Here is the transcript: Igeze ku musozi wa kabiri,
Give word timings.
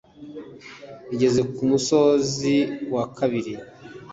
Igeze 1.13 1.41
ku 1.53 1.61
musozi 1.69 2.55
wa 2.93 3.03
kabiri, 3.17 3.53